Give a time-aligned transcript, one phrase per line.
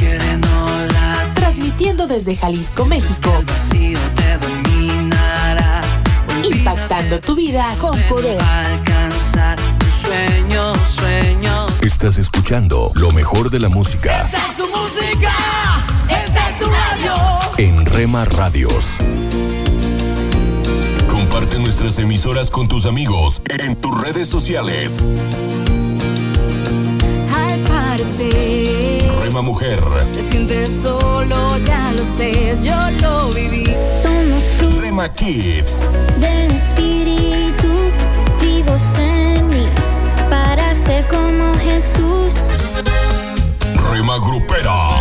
[0.00, 3.30] quiere no la Transmitiendo desde Jalisco, México.
[3.38, 5.80] el vacío te dominará.
[6.42, 8.40] Impactando tu vida con poder.
[8.42, 11.72] Alcanzar tus sueños, sueños.
[11.82, 15.34] Estás escuchando lo mejor de la música Esta es tu música,
[16.08, 17.14] esta es tu radio.
[17.58, 18.96] en Rema Radios.
[21.08, 24.96] Comparte nuestras emisoras con tus amigos en tus redes sociales.
[29.30, 29.80] Parecer, Rema Mujer,
[30.12, 33.64] te sientes solo, ya lo sé, yo lo viví.
[33.90, 35.80] Somos frutos Rema Kids,
[36.18, 37.68] del Espíritu,
[38.40, 39.66] vivos en mí,
[40.28, 42.50] para ser como Jesús.
[43.90, 45.00] Rema Grupera,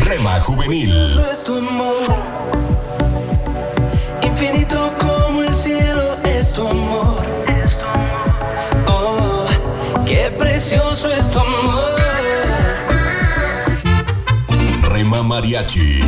[0.00, 0.92] Rema Juvenil,
[1.32, 1.44] es
[15.26, 16.00] Mariachi,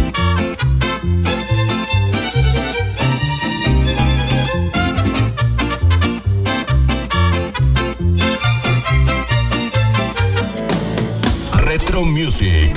[11.66, 12.76] Retro Music,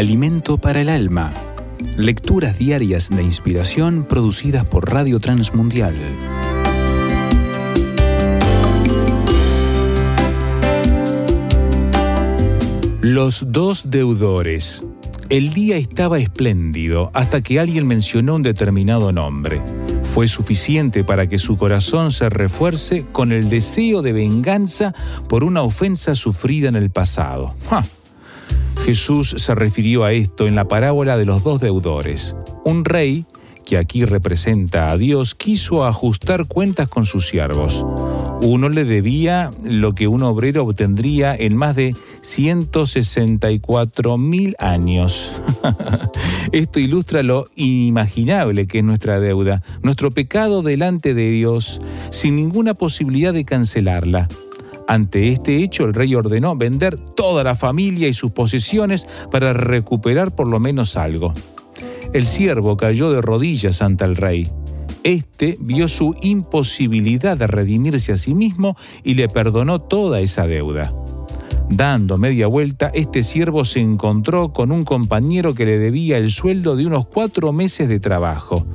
[0.00, 1.30] Alimento para el alma.
[1.98, 5.94] Lecturas diarias de inspiración producidas por Radio Transmundial.
[13.02, 14.82] Los dos deudores.
[15.28, 19.60] El día estaba espléndido hasta que alguien mencionó un determinado nombre.
[20.14, 24.94] Fue suficiente para que su corazón se refuerce con el deseo de venganza
[25.28, 27.54] por una ofensa sufrida en el pasado.
[27.68, 27.82] ¡Ja!
[28.90, 32.34] Jesús se refirió a esto en la parábola de los dos deudores.
[32.64, 33.24] Un rey,
[33.64, 37.86] que aquí representa a Dios, quiso ajustar cuentas con sus siervos.
[38.42, 45.40] Uno le debía lo que un obrero obtendría en más de 164 mil años.
[46.50, 52.74] Esto ilustra lo inimaginable que es nuestra deuda, nuestro pecado delante de Dios, sin ninguna
[52.74, 54.26] posibilidad de cancelarla.
[54.90, 60.34] Ante este hecho, el rey ordenó vender toda la familia y sus posesiones para recuperar
[60.34, 61.32] por lo menos algo.
[62.12, 64.50] El siervo cayó de rodillas ante el rey.
[65.04, 70.92] Este vio su imposibilidad de redimirse a sí mismo y le perdonó toda esa deuda.
[71.68, 76.74] Dando media vuelta, este siervo se encontró con un compañero que le debía el sueldo
[76.74, 78.66] de unos cuatro meses de trabajo.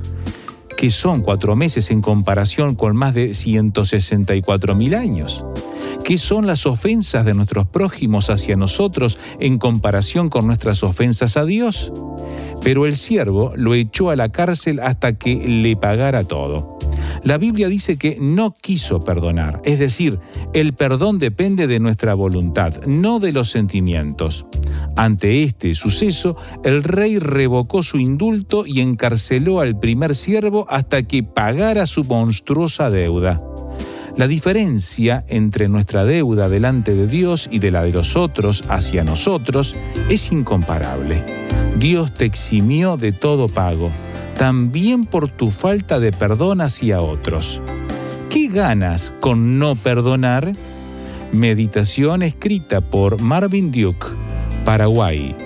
[0.78, 5.44] que son cuatro meses en comparación con más de 164 mil años?
[6.06, 11.44] ¿Qué son las ofensas de nuestros prójimos hacia nosotros en comparación con nuestras ofensas a
[11.44, 11.92] Dios?
[12.62, 16.78] Pero el siervo lo echó a la cárcel hasta que le pagara todo.
[17.24, 20.20] La Biblia dice que no quiso perdonar, es decir,
[20.54, 24.46] el perdón depende de nuestra voluntad, no de los sentimientos.
[24.96, 31.24] Ante este suceso, el rey revocó su indulto y encarceló al primer siervo hasta que
[31.24, 33.42] pagara su monstruosa deuda.
[34.16, 39.04] La diferencia entre nuestra deuda delante de Dios y de la de los otros hacia
[39.04, 39.76] nosotros
[40.08, 41.22] es incomparable.
[41.78, 43.90] Dios te eximió de todo pago,
[44.38, 47.60] también por tu falta de perdón hacia otros.
[48.30, 50.52] ¿Qué ganas con no perdonar?
[51.32, 54.06] Meditación escrita por Marvin Duke,
[54.64, 55.45] Paraguay.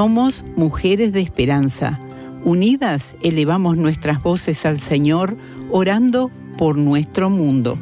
[0.00, 2.00] Somos mujeres de esperanza.
[2.42, 5.36] Unidas elevamos nuestras voces al Señor,
[5.70, 7.78] orando por nuestro mundo.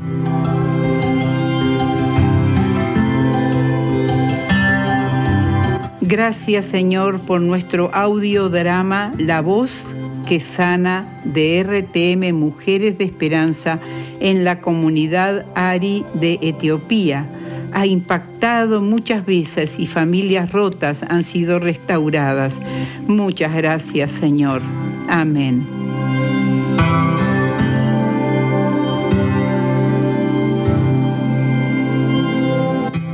[6.00, 9.84] Gracias Señor por nuestro audiodrama La voz
[10.26, 13.78] que sana de RTM Mujeres de Esperanza
[14.18, 17.28] en la comunidad Ari de Etiopía
[17.72, 22.54] ha impactado muchas veces y familias rotas han sido restauradas.
[23.06, 24.62] Muchas gracias, Señor.
[25.08, 25.66] Amén.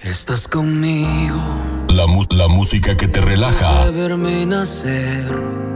[0.00, 1.40] Estás conmigo.
[1.88, 3.90] La, la música que te relaja.
[3.90, 5.75] nacer.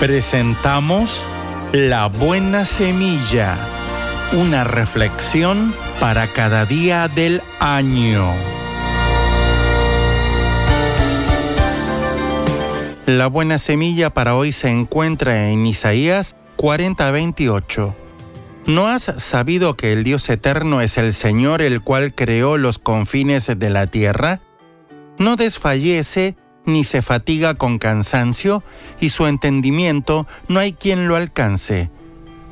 [0.00, 1.26] Presentamos
[1.72, 3.58] La Buena Semilla,
[4.32, 8.32] una reflexión para cada día del año.
[13.04, 17.94] La buena semilla para hoy se encuentra en Isaías 40:28.
[18.64, 23.52] ¿No has sabido que el Dios eterno es el Señor el cual creó los confines
[23.54, 24.40] de la tierra?
[25.18, 28.62] No desfallece ni se fatiga con cansancio,
[29.00, 31.90] y su entendimiento no hay quien lo alcance.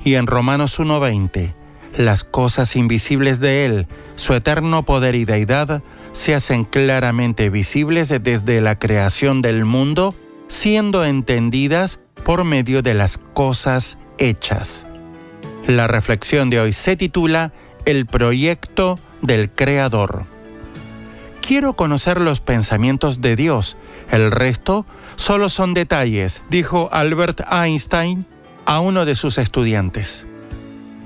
[0.05, 1.55] Y en Romanos 1:20,
[1.97, 3.87] las cosas invisibles de Él,
[4.17, 10.15] su eterno poder y deidad, se hacen claramente visibles desde la creación del mundo,
[10.49, 14.85] siendo entendidas por medio de las cosas hechas.
[15.67, 17.53] La reflexión de hoy se titula
[17.85, 20.25] El proyecto del Creador.
[21.41, 23.77] Quiero conocer los pensamientos de Dios,
[24.11, 24.87] el resto
[25.17, 28.27] solo son detalles, dijo Albert Einstein
[28.67, 30.25] a uno de sus estudiantes.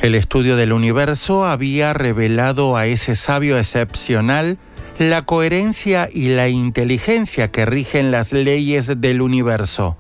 [0.01, 4.59] El estudio del universo había revelado a ese sabio excepcional
[4.99, 9.97] la coherencia y la inteligencia que rigen las leyes del universo.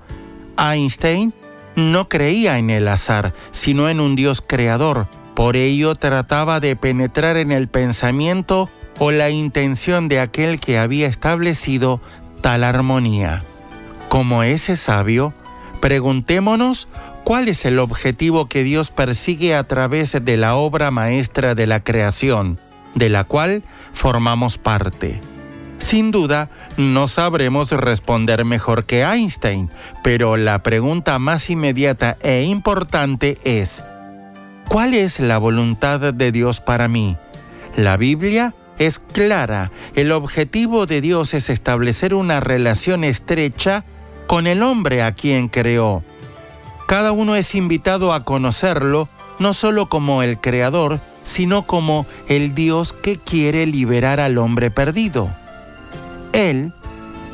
[0.58, 1.32] Einstein
[1.76, 5.06] no creía en el azar, sino en un Dios creador.
[5.34, 8.68] Por ello trataba de penetrar en el pensamiento
[8.98, 12.00] o la intención de aquel que había establecido
[12.42, 13.42] tal armonía.
[14.10, 15.32] Como ese sabio,
[15.80, 16.88] preguntémonos
[17.24, 21.82] cuál es el objetivo que Dios persigue a través de la obra maestra de la
[21.82, 22.58] creación,
[22.94, 23.62] de la cual
[23.94, 25.20] formamos parte.
[25.78, 29.70] Sin duda, no sabremos responder mejor que Einstein,
[30.04, 33.82] pero la pregunta más inmediata e importante es,
[34.68, 37.16] ¿cuál es la voluntad de Dios para mí?
[37.76, 38.54] La Biblia
[38.86, 39.70] es clara.
[39.94, 43.84] El objetivo de Dios es establecer una relación estrecha
[44.26, 46.02] con el hombre a quien creó.
[46.86, 49.08] Cada uno es invitado a conocerlo
[49.38, 55.30] no solo como el creador, sino como el Dios que quiere liberar al hombre perdido.
[56.32, 56.72] Él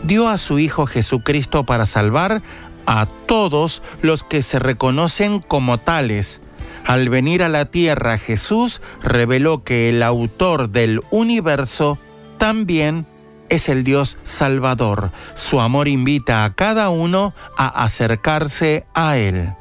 [0.05, 2.43] dio a su Hijo Jesucristo para salvar
[2.87, 6.40] a todos los que se reconocen como tales.
[6.88, 11.99] Al venir a la tierra Jesús reveló que el autor del universo
[12.38, 13.04] también
[13.50, 15.12] es el Dios Salvador.
[15.35, 19.52] Su amor invita a cada uno a acercarse a Él.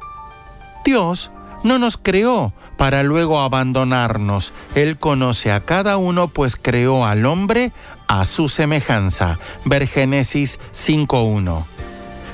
[0.86, 1.30] Dios
[1.64, 4.54] no nos creó para luego abandonarnos.
[4.74, 7.72] Él conoce a cada uno, pues creó al hombre
[8.06, 9.38] a su semejanza.
[9.66, 11.77] Ver Génesis 5.1.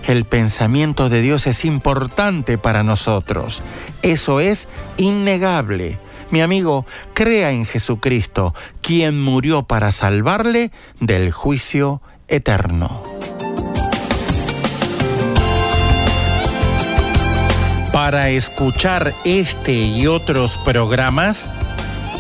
[0.07, 3.63] El pensamiento de Dios es importante para nosotros.
[4.03, 4.69] Eso es
[4.99, 5.99] innegable.
[6.31, 6.85] Mi amigo,
[7.15, 13.03] crea en Jesucristo, quien murió para salvarle del juicio eterno.
[17.93, 21.49] Para escuchar este y otros programas,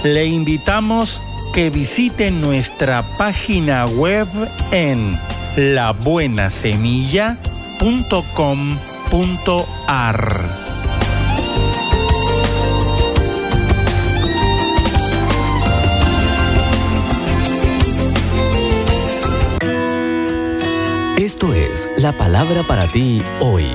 [0.04, 1.20] le invitamos
[1.52, 4.28] que visite nuestra página web
[4.70, 5.18] en
[7.80, 10.64] labuenasemilla.com.ar.
[21.18, 23.66] Esto es la palabra para ti hoy.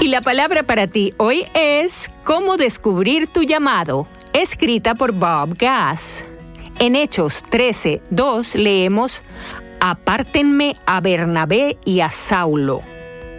[0.00, 6.24] Y la palabra para ti hoy es Cómo descubrir tu llamado, escrita por Bob Gass.
[6.78, 9.22] En Hechos 13, 2 leemos,
[9.86, 12.80] Apártenme a Bernabé y a Saulo.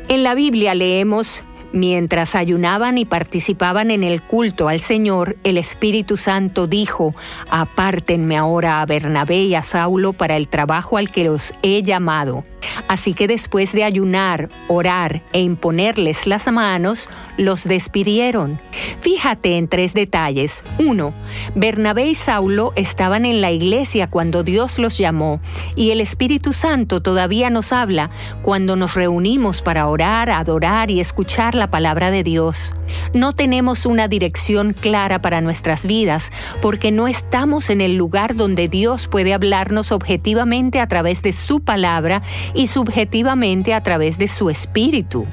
[0.10, 1.44] En la Biblia leemos,
[1.76, 7.14] Mientras ayunaban y participaban en el culto al Señor, el Espíritu Santo dijo,
[7.50, 12.44] Apártenme ahora a Bernabé y a Saulo para el trabajo al que los he llamado.
[12.88, 18.60] Así que después de ayunar, orar e imponerles las manos, los despidieron.
[19.02, 20.64] Fíjate en tres detalles.
[20.80, 21.12] Uno,
[21.56, 25.40] Bernabé y Saulo estaban en la iglesia cuando Dios los llamó
[25.76, 31.54] y el Espíritu Santo todavía nos habla cuando nos reunimos para orar, adorar y escuchar
[31.56, 32.76] la la palabra de Dios.
[33.16, 36.30] No tenemos una dirección clara para nuestras vidas
[36.62, 41.62] porque no estamos en el lugar donde Dios puede hablarnos objetivamente a través de su
[41.62, 42.22] palabra
[42.54, 45.26] y subjetivamente a través de su espíritu.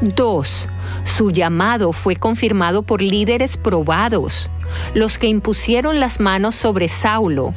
[0.00, 0.68] 2.
[1.04, 4.48] Su llamado fue confirmado por líderes probados,
[4.94, 7.52] los que impusieron las manos sobre Saulo,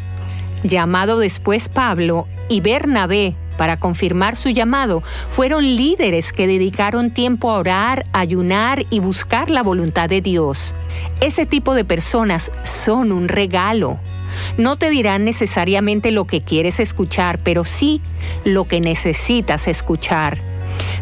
[0.63, 7.57] llamado después Pablo, y Bernabé, para confirmar su llamado, fueron líderes que dedicaron tiempo a
[7.59, 10.73] orar, ayunar y buscar la voluntad de Dios.
[11.19, 13.97] Ese tipo de personas son un regalo.
[14.57, 18.01] No te dirán necesariamente lo que quieres escuchar, pero sí
[18.45, 20.37] lo que necesitas escuchar.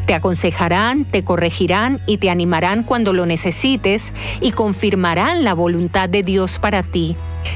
[0.05, 6.23] Te aconsejarán, te corregirán y te animarán cuando lo necesites y confirmarán la voluntad de
[6.23, 7.15] Dios para ti.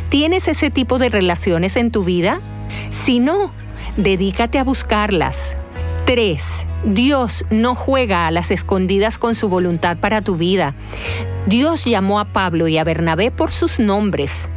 [0.09, 2.39] ¿Tienes ese tipo de relaciones en tu vida?
[2.91, 3.51] Si no,
[3.99, 5.57] dedícate a buscarlas.
[6.05, 6.65] 3.
[6.85, 10.73] Dios no juega a las escondidas con su voluntad para tu vida.
[11.45, 14.49] Dios llamó a Pablo y a Bernabé por sus nombres.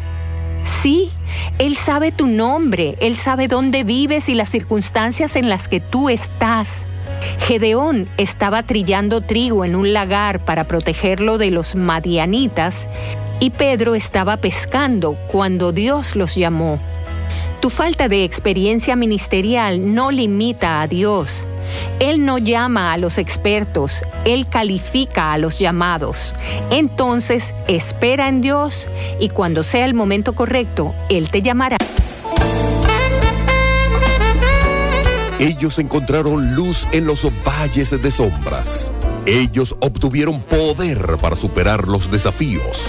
[0.62, 1.11] Sí,
[1.58, 6.08] Él sabe tu nombre, Él sabe dónde vives y las circunstancias en las que tú
[6.08, 6.87] estás.
[7.40, 12.88] Gedeón estaba trillando trigo en un lagar para protegerlo de los madianitas
[13.40, 16.78] y Pedro estaba pescando cuando Dios los llamó.
[17.62, 21.47] Tu falta de experiencia ministerial no limita a Dios.
[22.00, 26.35] Él no llama a los expertos, Él califica a los llamados.
[26.73, 28.88] Entonces, espera en Dios
[29.21, 31.76] y cuando sea el momento correcto, Él te llamará.
[35.38, 38.92] Ellos encontraron luz en los valles de sombras.
[39.25, 42.88] Ellos obtuvieron poder para superar los desafíos.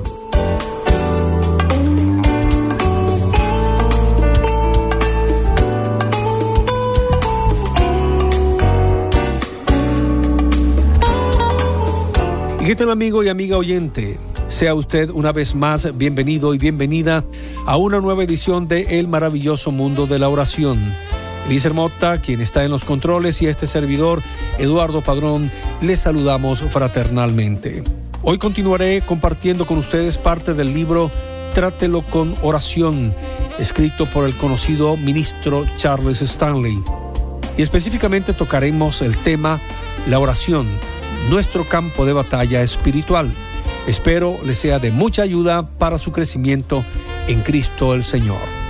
[12.61, 14.19] ¿Y qué tal amigo y amiga oyente?
[14.47, 17.25] Sea usted una vez más bienvenido y bienvenida
[17.65, 20.77] a una nueva edición de El maravilloso mundo de la oración.
[21.47, 24.21] Elíser Motta, quien está en los controles, y este servidor,
[24.59, 25.49] Eduardo Padrón,
[25.81, 27.83] les saludamos fraternalmente.
[28.21, 31.09] Hoy continuaré compartiendo con ustedes parte del libro
[31.55, 33.11] Trátelo con oración,
[33.57, 36.79] escrito por el conocido ministro Charles Stanley.
[37.57, 39.59] Y específicamente tocaremos el tema
[40.05, 40.67] La oración
[41.29, 43.31] nuestro campo de batalla espiritual.
[43.87, 46.83] Espero le sea de mucha ayuda para su crecimiento
[47.27, 48.60] en Cristo el Señor.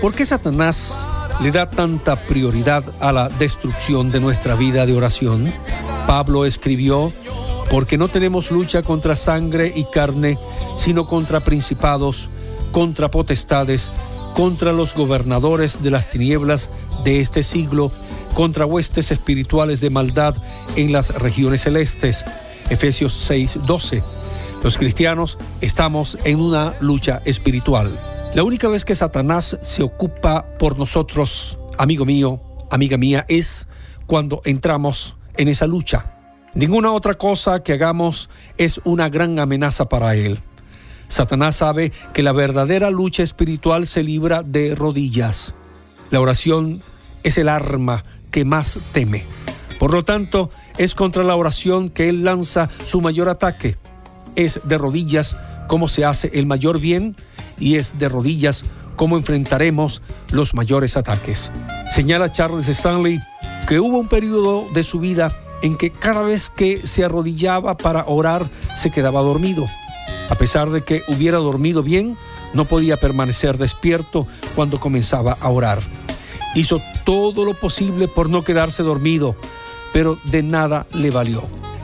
[0.00, 1.04] ¿Por qué Satanás
[1.40, 5.52] le da tanta prioridad a la destrucción de nuestra vida de oración?
[6.06, 7.12] Pablo escribió,
[7.68, 10.38] porque no tenemos lucha contra sangre y carne,
[10.76, 12.28] sino contra principados,
[12.70, 13.90] contra potestades,
[14.34, 16.70] contra los gobernadores de las tinieblas
[17.02, 17.90] de este siglo,
[18.34, 20.36] contra huestes espirituales de maldad
[20.76, 22.24] en las regiones celestes.
[22.70, 24.04] Efesios 6:12.
[24.62, 28.07] Los cristianos estamos en una lucha espiritual.
[28.34, 33.66] La única vez que Satanás se ocupa por nosotros, amigo mío, amiga mía, es
[34.06, 36.12] cuando entramos en esa lucha.
[36.54, 40.40] Ninguna otra cosa que hagamos es una gran amenaza para él.
[41.08, 45.54] Satanás sabe que la verdadera lucha espiritual se libra de rodillas.
[46.10, 46.82] La oración
[47.22, 49.24] es el arma que más teme.
[49.78, 53.78] Por lo tanto, es contra la oración que él lanza su mayor ataque.
[54.36, 55.36] Es de rodillas
[55.66, 57.16] como se hace el mayor bien
[57.60, 58.64] y es de rodillas
[58.96, 61.50] como enfrentaremos los mayores ataques.
[61.90, 63.20] Señala Charles Stanley
[63.66, 65.30] que hubo un periodo de su vida
[65.62, 69.66] en que cada vez que se arrodillaba para orar se quedaba dormido.
[70.30, 72.16] A pesar de que hubiera dormido bien,
[72.52, 75.80] no podía permanecer despierto cuando comenzaba a orar.
[76.54, 79.36] Hizo todo lo posible por no quedarse dormido,
[79.92, 81.42] pero de nada le valió.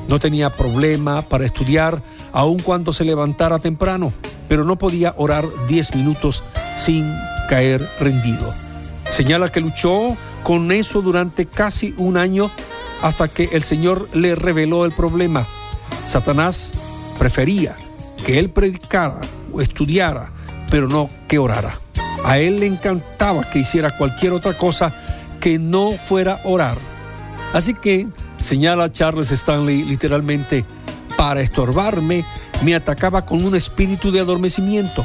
[0.09, 2.03] No tenía problema para estudiar,
[2.35, 4.13] aun cuando se levantara temprano,
[4.49, 6.43] pero no podía orar 10 minutos
[6.77, 7.11] sin
[7.49, 8.53] caer rendido.
[9.11, 12.51] Señala que luchó con eso durante casi un año
[13.01, 15.47] hasta que el Señor le reveló el problema.
[16.05, 16.73] Satanás
[17.19, 17.77] prefería
[18.27, 19.21] que él predicara
[19.53, 20.31] o estudiara,
[20.71, 21.79] pero no que orara.
[22.25, 24.95] A él le encantaba que hiciera cualquier otra cosa
[25.41, 26.77] que no fuera orar.
[27.53, 28.09] Así que,
[28.41, 30.65] señala Charles Stanley literalmente,
[31.17, 32.25] para estorbarme,
[32.63, 35.03] me atacaba con un espíritu de adormecimiento.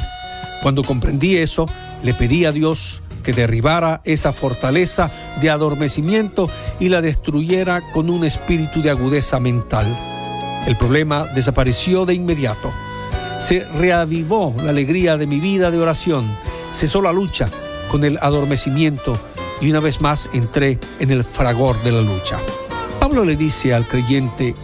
[0.62, 1.66] Cuando comprendí eso,
[2.02, 8.24] le pedí a Dios que derribara esa fortaleza de adormecimiento y la destruyera con un
[8.24, 9.86] espíritu de agudeza mental.
[10.66, 12.70] El problema desapareció de inmediato.
[13.40, 16.26] Se reavivó la alegría de mi vida de oración.
[16.72, 17.48] Cesó la lucha
[17.90, 19.14] con el adormecimiento
[19.60, 22.38] y una vez más entré en el fragor de la lucha.
[22.98, 24.54] Pablo le dice al creyente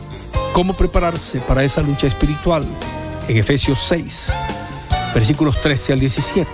[0.56, 2.64] cómo prepararse para esa lucha espiritual
[3.28, 4.32] en Efesios 6,
[5.14, 6.50] versículos 13 al 17.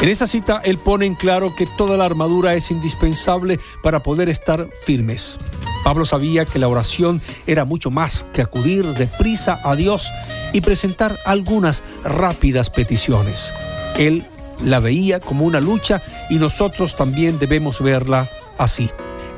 [0.00, 4.28] En esa cita él pone en claro que toda la armadura es indispensable para poder
[4.28, 5.38] estar firmes.
[5.84, 10.10] Pablo sabía que la oración era mucho más que acudir deprisa a Dios
[10.52, 13.52] y presentar algunas rápidas peticiones.
[13.96, 14.26] Él
[14.64, 18.90] la veía como una lucha y nosotros también debemos verla así.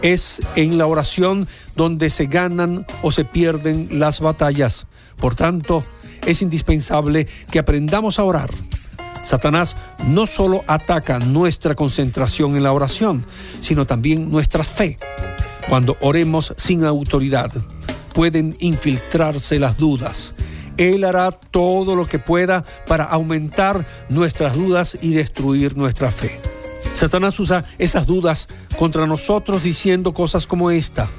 [0.02, 4.86] Es en la oración donde se ganan o se pierden las batallas.
[5.16, 5.84] Por tanto,
[6.26, 8.50] es indispensable que aprendamos a orar.
[9.22, 13.24] Satanás no solo ataca nuestra concentración en la oración,
[13.60, 14.96] sino también nuestra fe.
[15.68, 17.50] Cuando oremos sin autoridad,
[18.14, 20.34] pueden infiltrarse las dudas.
[20.78, 26.40] Él hará todo lo que pueda para aumentar nuestras dudas y destruir nuestra fe.
[26.92, 31.10] Satanás usa esas dudas contra nosotros diciendo cosas como esta.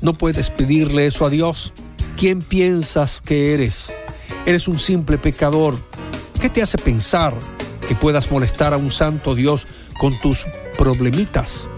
[0.00, 1.72] No puedes pedirle eso a Dios.
[2.16, 3.92] ¿Quién piensas que eres?
[4.46, 5.76] Eres un simple pecador.
[6.40, 7.34] ¿Qué te hace pensar
[7.86, 9.66] que puedas molestar a un santo Dios
[9.98, 10.46] con tus
[10.78, 11.68] problemitas?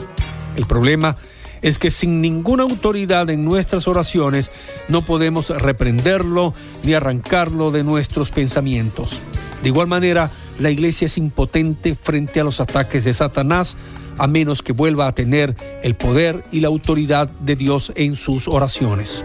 [0.56, 1.16] El problema
[1.62, 4.50] es que sin ninguna autoridad en nuestras oraciones
[4.88, 9.20] no podemos reprenderlo ni arrancarlo de nuestros pensamientos.
[9.62, 10.30] De igual manera,
[10.62, 13.76] la iglesia es impotente frente a los ataques de Satanás
[14.16, 18.46] a menos que vuelva a tener el poder y la autoridad de Dios en sus
[18.46, 19.24] oraciones.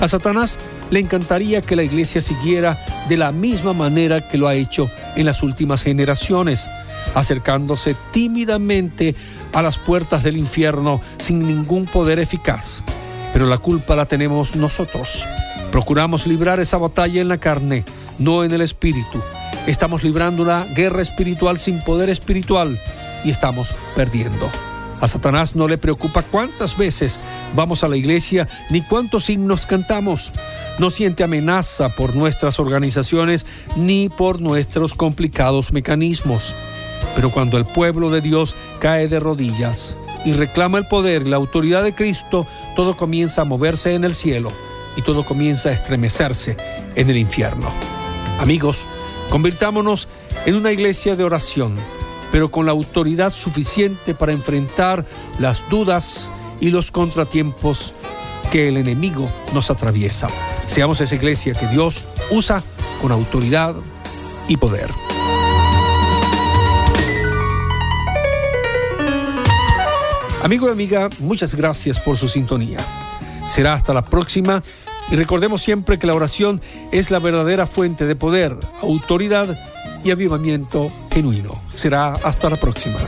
[0.00, 0.58] A Satanás
[0.90, 5.24] le encantaría que la iglesia siguiera de la misma manera que lo ha hecho en
[5.24, 6.68] las últimas generaciones,
[7.14, 9.14] acercándose tímidamente
[9.54, 12.82] a las puertas del infierno sin ningún poder eficaz.
[13.32, 15.24] Pero la culpa la tenemos nosotros.
[15.72, 17.84] Procuramos librar esa batalla en la carne,
[18.18, 19.22] no en el espíritu.
[19.66, 22.78] Estamos librando una guerra espiritual sin poder espiritual
[23.24, 24.50] y estamos perdiendo.
[25.00, 27.18] A Satanás no le preocupa cuántas veces
[27.54, 30.32] vamos a la iglesia ni cuántos himnos cantamos.
[30.78, 36.54] No siente amenaza por nuestras organizaciones ni por nuestros complicados mecanismos.
[37.16, 39.96] Pero cuando el pueblo de Dios cae de rodillas
[40.26, 42.46] y reclama el poder y la autoridad de Cristo,
[42.76, 44.50] todo comienza a moverse en el cielo
[44.96, 46.56] y todo comienza a estremecerse
[46.96, 47.70] en el infierno.
[48.40, 48.78] Amigos,
[49.34, 50.06] convirtámonos
[50.46, 51.74] en una iglesia de oración
[52.30, 55.04] pero con la autoridad suficiente para enfrentar
[55.40, 57.94] las dudas y los contratiempos
[58.52, 60.28] que el enemigo nos atraviesa.
[60.66, 62.62] Seamos esa iglesia que Dios usa
[63.02, 63.74] con autoridad
[64.46, 64.90] y poder.
[70.44, 72.78] Amigo y amiga, muchas gracias por su sintonía.
[73.48, 74.62] Será hasta la próxima
[75.10, 76.60] y recordemos siempre que la oración
[76.92, 79.58] es la verdadera fuente de poder, autoridad
[80.02, 81.60] y avivamiento genuino.
[81.72, 82.98] Será hasta la próxima.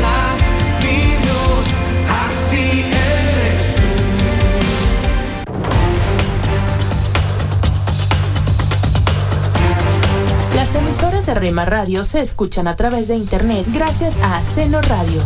[10.55, 15.21] Las emisoras de Rema Radio se escuchan a través de internet gracias a Seno Radio.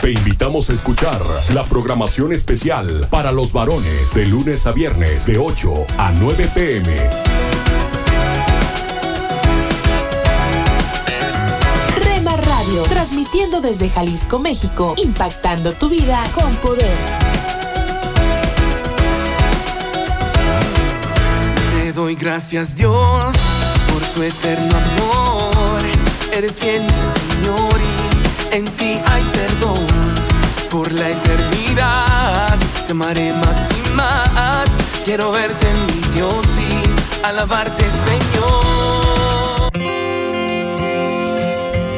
[0.00, 1.20] Te invitamos a escuchar
[1.54, 7.31] la programación especial para los varones de lunes a viernes de 8 a 9 pm.
[13.50, 16.96] Desde Jalisco, México, impactando tu vida con poder.
[21.74, 23.34] Te doy gracias Dios
[23.92, 25.82] por tu eterno amor.
[26.32, 27.80] Eres fiel, Señor,
[28.52, 29.86] y en ti hay perdón.
[30.70, 34.70] Por la eternidad te amaré más y más.
[35.04, 39.21] Quiero verte en mi Dios y alabarte, Señor.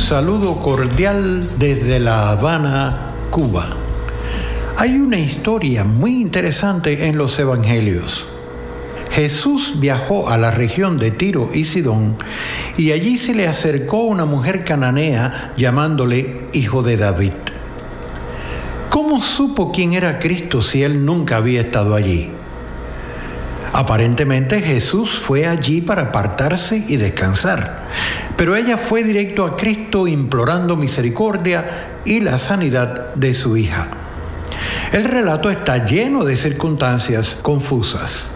[0.00, 3.68] Saludo cordial desde La Habana, Cuba.
[4.76, 8.24] Hay una historia muy interesante en los Evangelios.
[9.12, 12.16] Jesús viajó a la región de Tiro y Sidón
[12.76, 17.32] y allí se le acercó una mujer cananea llamándole hijo de David.
[18.88, 22.30] ¿Cómo supo quién era Cristo si él nunca había estado allí?
[23.80, 27.88] Aparentemente Jesús fue allí para apartarse y descansar,
[28.36, 33.88] pero ella fue directo a Cristo implorando misericordia y la sanidad de su hija.
[34.92, 38.26] El relato está lleno de circunstancias confusas.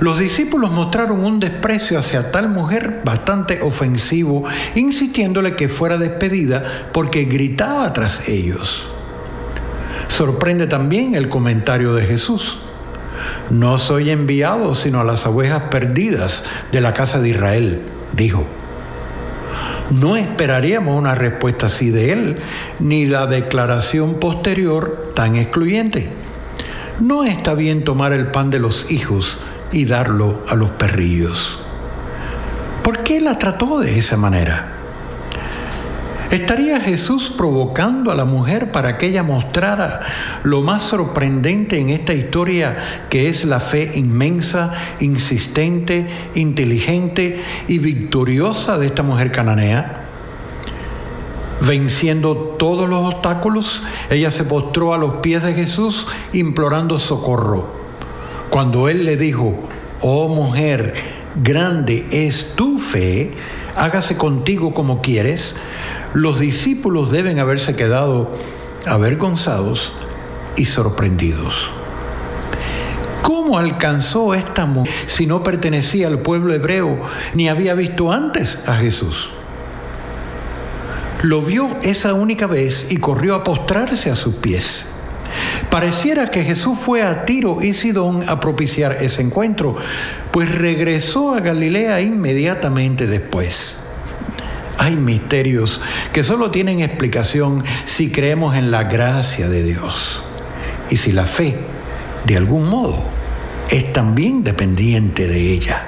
[0.00, 4.42] Los discípulos mostraron un desprecio hacia tal mujer bastante ofensivo,
[4.74, 8.88] insistiéndole que fuera despedida porque gritaba tras ellos.
[10.08, 12.58] Sorprende también el comentario de Jesús.
[13.50, 18.46] No soy enviado sino a las ovejas perdidas de la casa de Israel, dijo.
[19.90, 22.38] No esperaríamos una respuesta así de él,
[22.78, 26.08] ni la declaración posterior tan excluyente.
[27.00, 29.38] No está bien tomar el pan de los hijos
[29.72, 31.60] y darlo a los perrillos.
[32.82, 34.77] ¿Por qué la trató de esa manera?
[36.30, 40.02] ¿Estaría Jesús provocando a la mujer para que ella mostrara
[40.42, 48.78] lo más sorprendente en esta historia que es la fe inmensa, insistente, inteligente y victoriosa
[48.78, 50.02] de esta mujer cananea?
[51.62, 57.72] Venciendo todos los obstáculos, ella se postró a los pies de Jesús implorando socorro.
[58.50, 59.58] Cuando él le dijo,
[60.02, 60.92] oh mujer,
[61.42, 63.32] grande es tu fe,
[63.78, 65.56] hágase contigo como quieres,
[66.12, 68.30] los discípulos deben haberse quedado
[68.86, 69.92] avergonzados
[70.56, 71.70] y sorprendidos.
[73.22, 76.98] ¿Cómo alcanzó esta mujer si no pertenecía al pueblo hebreo
[77.34, 79.30] ni había visto antes a Jesús?
[81.22, 84.86] Lo vio esa única vez y corrió a postrarse a sus pies.
[85.70, 89.76] Pareciera que Jesús fue a Tiro y Sidón a propiciar ese encuentro,
[90.30, 93.78] pues regresó a Galilea inmediatamente después.
[94.78, 95.80] Hay misterios
[96.12, 100.22] que solo tienen explicación si creemos en la gracia de Dios
[100.88, 101.56] y si la fe,
[102.24, 103.02] de algún modo,
[103.70, 105.82] es también dependiente de ella.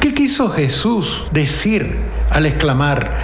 [0.00, 1.94] ¿Qué quiso Jesús decir
[2.30, 3.18] al exclamar,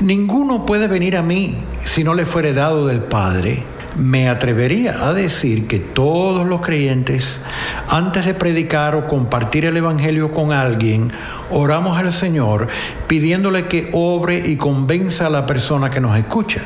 [0.00, 3.64] ninguno puede venir a mí si no le fuere dado del Padre?
[3.96, 7.42] Me atrevería a decir que todos los creyentes,
[7.88, 11.10] antes de predicar o compartir el Evangelio con alguien,
[11.50, 12.68] oramos al Señor
[13.06, 16.62] pidiéndole que obre y convenza a la persona que nos escucha.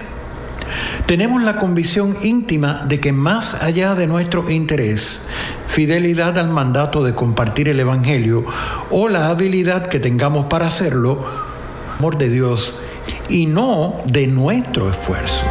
[1.06, 5.26] Tenemos la convicción íntima de que más allá de nuestro interés,
[5.66, 8.44] fidelidad al mandato de compartir el Evangelio
[8.90, 11.24] o la habilidad que tengamos para hacerlo,
[11.98, 12.74] amor de Dios
[13.28, 15.44] y no de nuestro esfuerzo.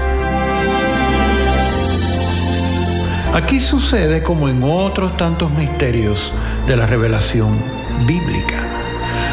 [3.36, 6.31] Aquí sucede como en otros tantos misterios
[6.67, 7.59] de la revelación
[8.07, 8.63] bíblica,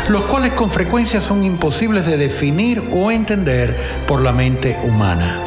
[0.08, 3.78] los cuales con frecuencia son imposibles de definir o entender
[4.08, 5.38] por la mente humana.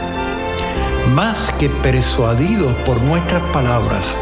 [1.13, 4.15] Más que persuadidos por nuestras palabras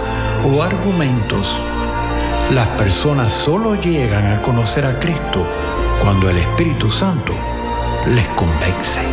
[0.44, 1.56] o argumentos,
[2.56, 5.46] las personas solo llegan a conocer a Cristo
[6.02, 7.34] cuando el Espíritu Santo
[8.08, 9.13] les convence.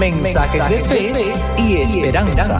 [0.00, 2.58] Mensajes, de, fe y Esperanza.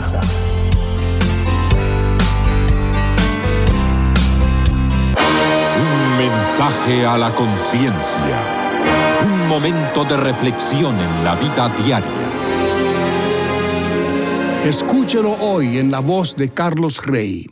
[5.79, 8.37] Un mensaje a la conciencia.
[9.25, 12.11] Un momento de reflexión en la vida diaria.
[14.63, 17.50] Escúchelo hoy en la voz de Carlos Rey.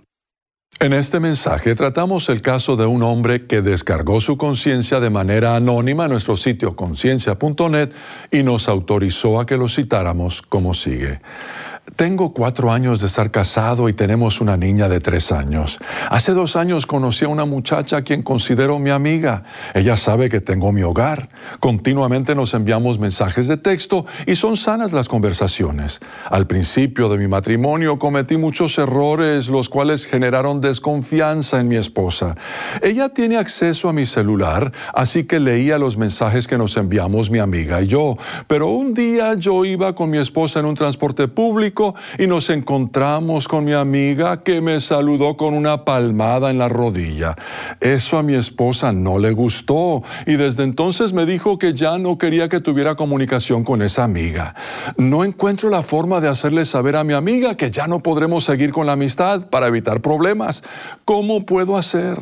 [0.82, 5.58] En este mensaje tratamos el caso de un hombre que descargó su conciencia de manera
[5.58, 7.90] anónima en nuestro sitio conciencia.net
[8.32, 11.20] y nos autorizó a que lo citáramos como sigue.
[11.96, 15.80] Tengo cuatro años de estar casado y tenemos una niña de tres años.
[16.10, 19.44] Hace dos años conocí a una muchacha a quien considero mi amiga.
[19.74, 21.30] Ella sabe que tengo mi hogar.
[21.60, 26.00] Continuamente nos enviamos mensajes de texto y son sanas las conversaciones.
[26.30, 32.36] Al principio de mi matrimonio cometí muchos errores, los cuales generaron desconfianza en mi esposa.
[32.82, 37.40] Ella tiene acceso a mi celular, así que leía los mensajes que nos enviamos mi
[37.40, 38.18] amiga y yo.
[38.48, 41.79] Pero un día yo iba con mi esposa en un transporte público
[42.18, 47.36] y nos encontramos con mi amiga que me saludó con una palmada en la rodilla.
[47.80, 52.18] Eso a mi esposa no le gustó y desde entonces me dijo que ya no
[52.18, 54.56] quería que tuviera comunicación con esa amiga.
[54.98, 58.72] No encuentro la forma de hacerle saber a mi amiga que ya no podremos seguir
[58.72, 60.64] con la amistad para evitar problemas.
[61.06, 62.18] ¿Cómo puedo hacer?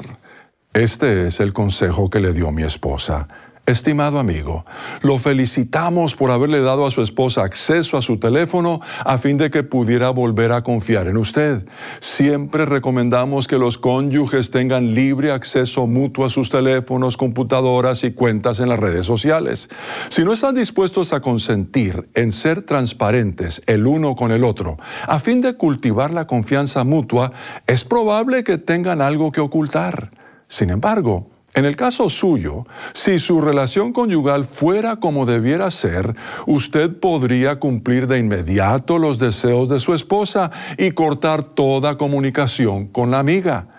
[0.73, 3.27] Este es el consejo que le dio mi esposa.
[3.67, 4.65] Estimado amigo,
[5.01, 9.49] lo felicitamos por haberle dado a su esposa acceso a su teléfono a fin de
[9.49, 11.67] que pudiera volver a confiar en usted.
[11.99, 18.61] Siempre recomendamos que los cónyuges tengan libre acceso mutuo a sus teléfonos, computadoras y cuentas
[18.61, 19.67] en las redes sociales.
[20.07, 25.19] Si no están dispuestos a consentir en ser transparentes el uno con el otro, a
[25.19, 27.33] fin de cultivar la confianza mutua,
[27.67, 30.11] es probable que tengan algo que ocultar.
[30.47, 36.99] Sin embargo, en el caso suyo, si su relación conyugal fuera como debiera ser, usted
[36.99, 43.17] podría cumplir de inmediato los deseos de su esposa y cortar toda comunicación con la
[43.17, 43.69] amiga.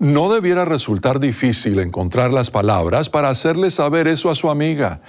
[0.00, 5.00] No debiera resultar difícil encontrar las palabras para hacerle saber eso a su amiga.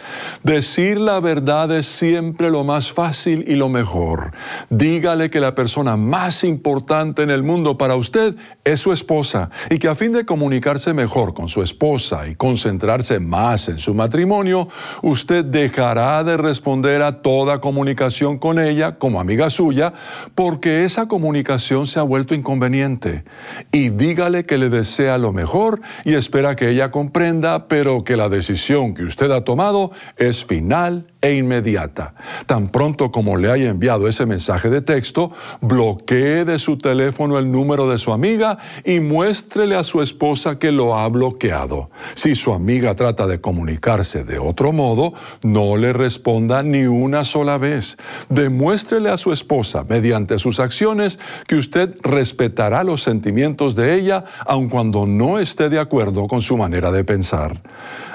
[0.43, 4.31] Decir la verdad es siempre lo más fácil y lo mejor.
[4.71, 9.77] Dígale que la persona más importante en el mundo para usted es su esposa y
[9.77, 14.69] que a fin de comunicarse mejor con su esposa y concentrarse más en su matrimonio,
[15.03, 19.93] usted dejará de responder a toda comunicación con ella como amiga suya
[20.33, 23.23] porque esa comunicación se ha vuelto inconveniente.
[23.71, 28.29] Y dígale que le desea lo mejor y espera que ella comprenda, pero que la
[28.29, 32.13] decisión que usted ha tomado es final e inmediata.
[32.45, 37.51] Tan pronto como le haya enviado ese mensaje de texto, bloquee de su teléfono el
[37.51, 41.89] número de su amiga y muéstrele a su esposa que lo ha bloqueado.
[42.15, 45.13] Si su amiga trata de comunicarse de otro modo,
[45.43, 47.97] no le responda ni una sola vez.
[48.29, 54.69] Demuéstrele a su esposa, mediante sus acciones, que usted respetará los sentimientos de ella, aun
[54.69, 57.61] cuando no esté de acuerdo con su manera de pensar.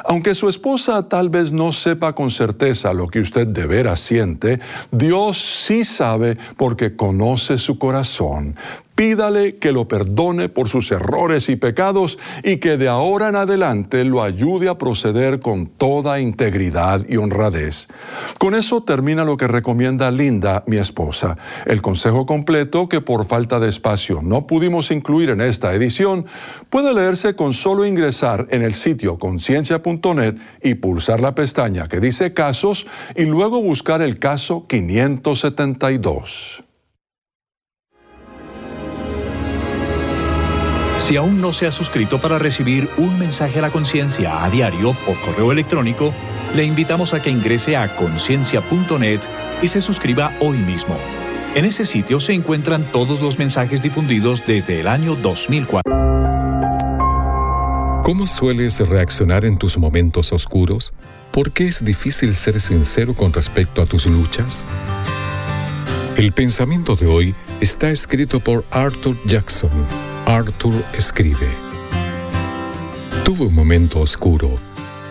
[0.04, 4.60] Aunque su esposa tal vez no sepa con certeza lo que usted de veras siente,
[4.90, 8.56] Dios sí sabe porque conoce su corazón.
[8.94, 14.04] Pídale que lo perdone por sus errores y pecados y que de ahora en adelante
[14.04, 17.88] lo ayude a proceder con toda integridad y honradez.
[18.38, 21.36] Con eso termina lo que recomienda Linda, mi esposa.
[21.66, 26.26] El consejo completo, que por falta de espacio no pudimos incluir en esta edición,
[26.70, 32.32] puede leerse con solo ingresar en el sitio conciencia.net y pulsar la pestaña que dice
[32.32, 32.86] casos
[33.16, 36.63] y luego buscar el caso 572.
[41.04, 44.94] Si aún no se ha suscrito para recibir un mensaje a la conciencia a diario
[45.04, 46.14] por correo electrónico,
[46.56, 49.20] le invitamos a que ingrese a conciencia.net
[49.60, 50.96] y se suscriba hoy mismo.
[51.54, 55.82] En ese sitio se encuentran todos los mensajes difundidos desde el año 2004.
[58.02, 60.94] ¿Cómo sueles reaccionar en tus momentos oscuros?
[61.32, 64.64] ¿Por qué es difícil ser sincero con respecto a tus luchas?
[66.16, 69.70] El pensamiento de hoy está escrito por Arthur Jackson
[70.26, 71.48] Arthur escribe.
[73.24, 74.58] Tuve un momento oscuro.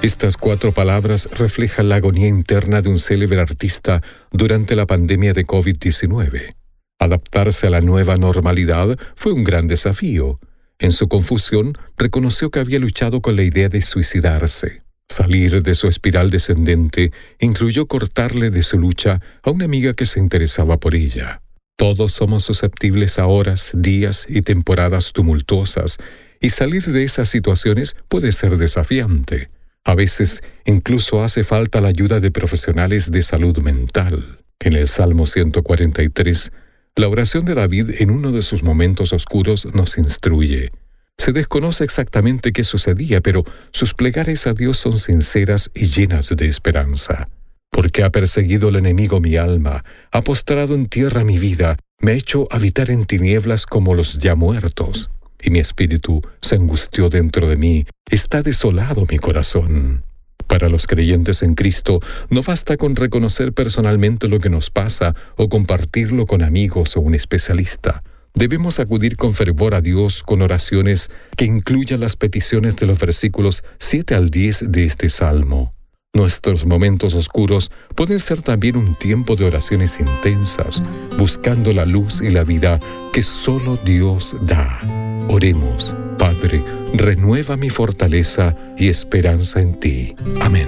[0.01, 4.01] Estas cuatro palabras reflejan la agonía interna de un célebre artista
[4.31, 6.55] durante la pandemia de COVID-19.
[6.99, 10.39] Adaptarse a la nueva normalidad fue un gran desafío.
[10.79, 14.81] En su confusión, reconoció que había luchado con la idea de suicidarse.
[15.09, 20.19] Salir de su espiral descendente incluyó cortarle de su lucha a una amiga que se
[20.19, 21.42] interesaba por ella.
[21.75, 25.97] Todos somos susceptibles a horas, días y temporadas tumultuosas,
[26.39, 29.49] y salir de esas situaciones puede ser desafiante.
[29.83, 34.39] A veces incluso hace falta la ayuda de profesionales de salud mental.
[34.59, 36.51] En el Salmo 143,
[36.95, 40.71] la oración de David en uno de sus momentos oscuros nos instruye.
[41.17, 46.47] Se desconoce exactamente qué sucedía, pero sus plegarias a Dios son sinceras y llenas de
[46.47, 47.29] esperanza.
[47.73, 52.15] Porque ha perseguido el enemigo mi alma, ha postrado en tierra mi vida, me ha
[52.15, 55.09] hecho habitar en tinieblas como los ya muertos,
[55.41, 60.03] y mi espíritu se angustió dentro de mí, está desolado mi corazón.
[60.47, 61.99] Para los creyentes en Cristo,
[62.29, 67.15] no basta con reconocer personalmente lo que nos pasa o compartirlo con amigos o un
[67.15, 68.03] especialista.
[68.35, 73.63] Debemos acudir con fervor a Dios con oraciones que incluyan las peticiones de los versículos
[73.79, 75.73] 7 al 10 de este salmo.
[76.15, 80.83] Nuestros momentos oscuros pueden ser también un tiempo de oraciones intensas,
[81.17, 82.79] buscando la luz y la vida
[83.11, 84.79] que solo Dios da.
[85.27, 90.13] Oremos, Padre, renueva mi fortaleza y esperanza en ti.
[90.39, 90.67] Amén.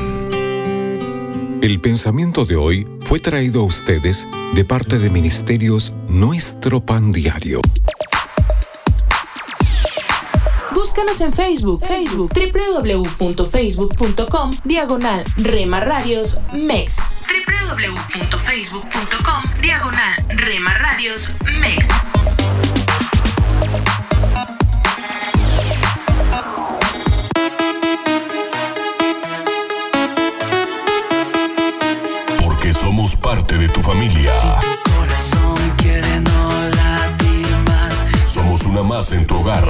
[1.61, 7.61] El pensamiento de hoy fue traído a ustedes de parte de Ministerios Nuestro Pan Diario.
[10.85, 16.97] Búscanos en Facebook, Facebook, www.facebook.com, diagonal Rema Radios MEX.
[17.27, 21.87] www.facebook.com, diagonal Rema Radios MEX.
[32.43, 34.31] Porque somos parte de tu familia.
[34.83, 38.05] Tu corazón quiere no latir más.
[38.27, 39.65] Somos una más en tu hogar.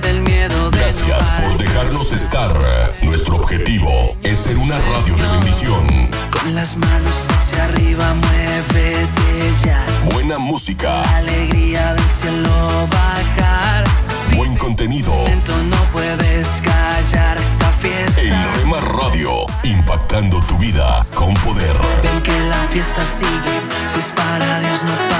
[0.00, 2.50] Del miedo de Gracias por dejarnos estar.
[3.02, 6.08] Nuestro objetivo es ser una radio de bendición.
[6.30, 9.84] Con las manos hacia arriba, muévete ya.
[10.10, 13.84] Buena música, Alegría del cielo bajar.
[14.34, 15.12] buen contenido.
[15.12, 18.22] Momento no puedes callar esta fiesta.
[18.22, 21.76] En Rema Radio, impactando tu vida con poder.
[22.02, 23.60] Ven que la fiesta sigue.
[23.84, 25.11] Si es para Dios, no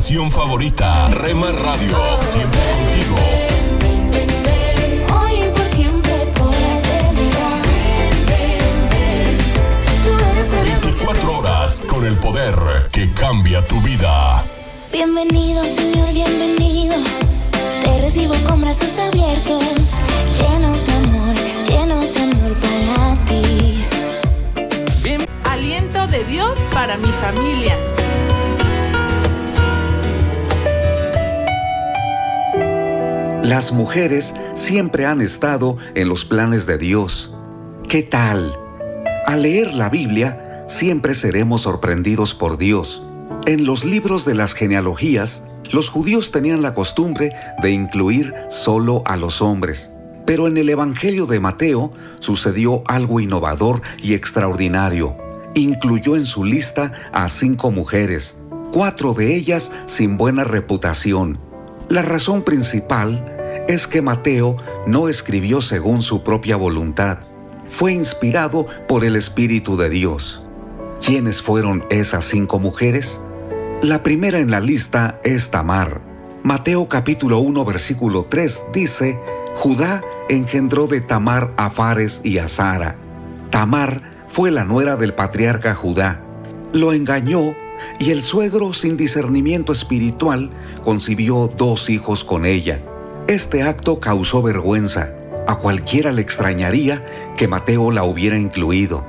[0.00, 1.98] estación favorita, Rema Radio.
[2.32, 3.16] Siempre contigo.
[5.14, 7.62] Hoy y por siempre, por la eternidad.
[10.02, 12.54] Tú eres el 24 horas con el poder
[12.90, 14.42] que cambia tu vida.
[14.90, 16.94] Bienvenido, Señor, bienvenido.
[17.84, 20.00] Te recibo con brazos abiertos,
[20.38, 21.34] llenos de amor,
[21.68, 23.84] llenos de amor para ti.
[25.44, 27.76] Aliento de Dios para mi familia.
[33.50, 37.34] Las mujeres siempre han estado en los planes de Dios.
[37.88, 38.56] ¿Qué tal?
[39.26, 43.02] Al leer la Biblia, siempre seremos sorprendidos por Dios.
[43.46, 45.42] En los libros de las genealogías,
[45.72, 49.90] los judíos tenían la costumbre de incluir solo a los hombres.
[50.24, 55.16] Pero en el Evangelio de Mateo sucedió algo innovador y extraordinario.
[55.56, 58.36] Incluyó en su lista a cinco mujeres,
[58.72, 61.36] cuatro de ellas sin buena reputación.
[61.88, 63.38] La razón principal
[63.68, 67.18] es que Mateo no escribió según su propia voluntad.
[67.68, 70.42] Fue inspirado por el Espíritu de Dios.
[71.00, 73.20] ¿Quiénes fueron esas cinco mujeres?
[73.82, 76.00] La primera en la lista es Tamar.
[76.42, 79.18] Mateo capítulo 1 versículo 3 dice,
[79.56, 82.96] Judá engendró de Tamar a Fares y a Sara.
[83.50, 86.22] Tamar fue la nuera del patriarca Judá.
[86.72, 87.54] Lo engañó
[87.98, 90.50] y el suegro sin discernimiento espiritual
[90.84, 92.82] concibió dos hijos con ella.
[93.30, 95.12] Este acto causó vergüenza.
[95.46, 97.06] A cualquiera le extrañaría
[97.36, 99.06] que Mateo la hubiera incluido.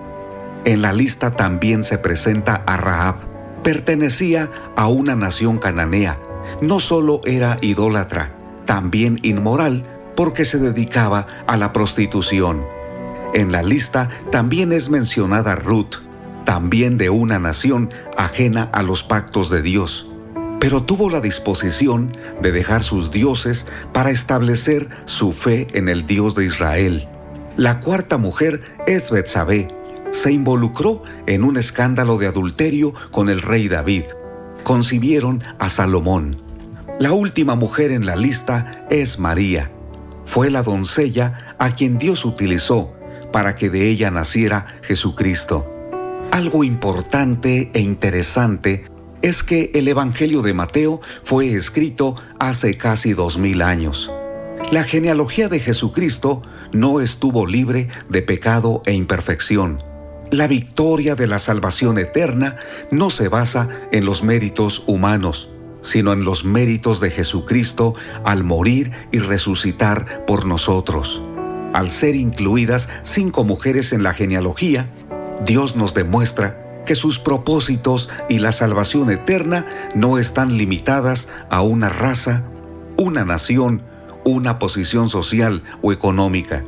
[0.64, 3.16] En la lista también se presenta a Rahab.
[3.64, 6.20] Pertenecía a una nación cananea.
[6.62, 8.36] No solo era idólatra,
[8.68, 12.64] también inmoral porque se dedicaba a la prostitución.
[13.34, 15.96] En la lista también es mencionada Ruth,
[16.46, 20.11] también de una nación ajena a los pactos de Dios,
[20.62, 26.36] pero tuvo la disposición de dejar sus dioses para establecer su fe en el Dios
[26.36, 27.08] de Israel.
[27.58, 29.70] La cuarta mujer es Betsabé.
[30.12, 34.04] Se involucró en un escándalo de adulterio con el rey David.
[34.64, 36.40] Concibieron a Salomón.
[37.00, 39.72] La última mujer en la lista es María.
[40.26, 42.94] Fue la doncella a quien Dios utilizó
[43.34, 45.66] para que de ella naciera Jesucristo.
[46.30, 48.91] Algo importante e interesante
[49.22, 54.12] es que el Evangelio de Mateo fue escrito hace casi dos mil años.
[54.72, 56.42] La genealogía de Jesucristo
[56.72, 59.84] no estuvo libre de pecado e imperfección.
[60.32, 62.56] La victoria de la salvación eterna
[62.90, 65.50] no se basa en los méritos humanos,
[65.82, 71.22] sino en los méritos de Jesucristo al morir y resucitar por nosotros.
[71.74, 74.90] Al ser incluidas cinco mujeres en la genealogía,
[75.46, 79.66] Dios nos demuestra que sus propósitos y la salvación eterna
[79.96, 82.44] no están limitadas a una raza,
[82.98, 83.82] una nación,
[84.26, 86.66] una posición social o económica.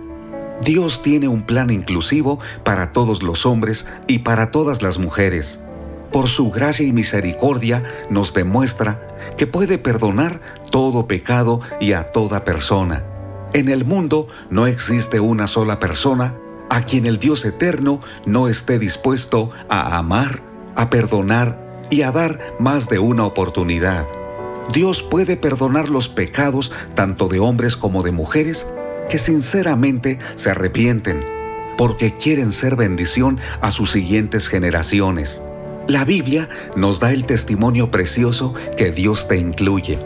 [0.62, 5.60] Dios tiene un plan inclusivo para todos los hombres y para todas las mujeres.
[6.14, 9.06] Por su gracia y misericordia nos demuestra
[9.36, 10.40] que puede perdonar
[10.72, 13.04] todo pecado y a toda persona.
[13.52, 16.34] En el mundo no existe una sola persona
[16.70, 20.42] a quien el Dios eterno no esté dispuesto a amar,
[20.76, 24.08] a perdonar y a dar más de una oportunidad.
[24.74, 28.68] Dios puede perdonar los pecados tanto de hombres como de mujeres
[29.10, 31.34] que sinceramente se arrepienten
[31.78, 35.42] porque quieren ser bendición a sus siguientes generaciones.
[35.88, 40.00] La Biblia nos da el testimonio precioso que Dios te incluye.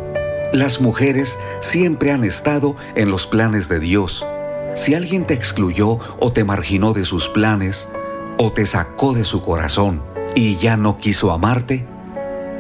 [0.54, 4.26] Las mujeres siempre han estado en los planes de Dios.
[4.78, 7.90] Si alguien te excluyó o te marginó de sus planes,
[8.38, 10.04] o te sacó de su corazón
[10.36, 11.84] y ya no quiso amarte,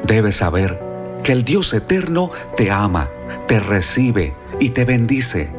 [0.03, 0.81] debes saber
[1.23, 3.07] que el Dios eterno te ama,
[3.47, 5.51] te recibe y te bendice.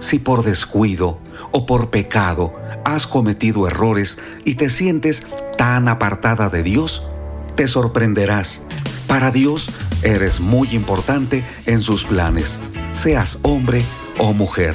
[0.00, 1.18] Si por descuido
[1.50, 2.54] o por pecado
[2.84, 5.22] has cometido errores y te sientes
[5.56, 7.06] tan apartada de Dios,
[7.54, 8.60] te sorprenderás.
[9.06, 9.70] Para Dios
[10.02, 12.58] eres muy importante en sus planes,
[12.92, 13.82] seas hombre
[14.18, 14.74] o mujer.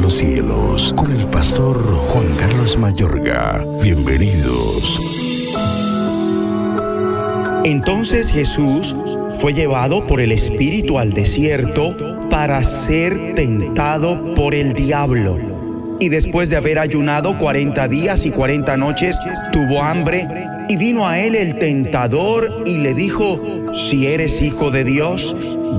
[0.00, 1.76] Los cielos, con el pastor
[2.08, 3.62] Juan Carlos Mayorga.
[3.82, 4.98] Bienvenidos.
[7.64, 8.96] Entonces Jesús
[9.38, 11.94] fue llevado por el Espíritu al desierto
[12.30, 15.38] para ser tentado por el diablo.
[16.00, 19.18] Y después de haber ayunado 40 días y 40 noches,
[19.52, 20.26] tuvo hambre
[20.70, 23.40] y vino a él el tentador y le dijo,
[23.74, 25.36] si eres hijo de Dios,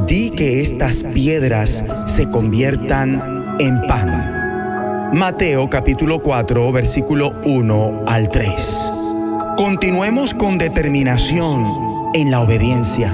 [0.08, 5.12] di que estas piedras se conviertan en pan.
[5.14, 8.90] Mateo capítulo 4, versículo 1 al 3.
[9.58, 11.66] Continuemos con determinación
[12.14, 13.12] en la obediencia.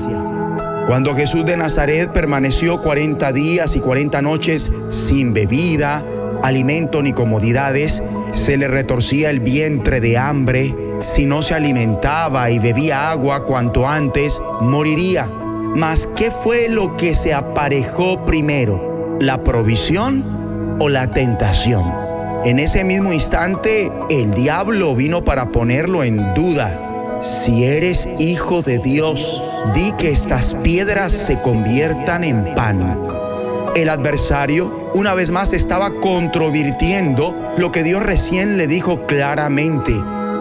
[0.87, 6.03] Cuando Jesús de Nazaret permaneció 40 días y 40 noches sin bebida,
[6.41, 12.59] alimento ni comodidades, se le retorcía el vientre de hambre, si no se alimentaba y
[12.59, 15.27] bebía agua cuanto antes, moriría.
[15.75, 18.88] Mas ¿qué fue lo que se aparejó primero?
[19.19, 20.23] ¿La provisión
[20.79, 21.83] o la tentación?
[22.45, 27.19] En ese mismo instante, el diablo vino para ponerlo en duda.
[27.21, 29.43] Si eres hijo de Dios,
[29.75, 32.97] di que estas piedras se conviertan en pan.
[33.75, 39.93] El adversario una vez más estaba controvirtiendo lo que Dios recién le dijo claramente.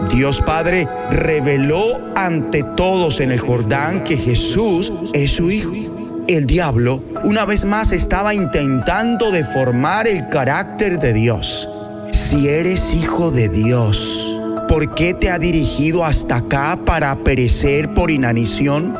[0.09, 5.98] Dios Padre reveló ante todos en el Jordán que Jesús es su Hijo.
[6.29, 11.67] El diablo una vez más estaba intentando deformar el carácter de Dios.
[12.11, 18.11] Si eres hijo de Dios, ¿por qué te ha dirigido hasta acá para perecer por
[18.11, 18.95] inanición?